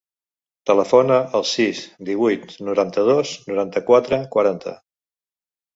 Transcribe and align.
Telefona 0.69 1.17
al 1.41 1.45
sis, 1.49 1.83
divuit, 2.09 2.57
noranta-dos, 2.71 3.37
noranta-quatre, 3.53 4.25
quaranta. 4.37 4.79